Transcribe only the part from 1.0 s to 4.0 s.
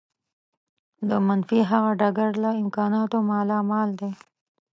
د منفي هغه ډګر له امکاناتو مالامال